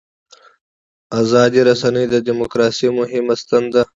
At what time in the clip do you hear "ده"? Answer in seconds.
3.73-3.81